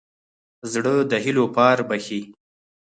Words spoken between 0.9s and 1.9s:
د هيلو پار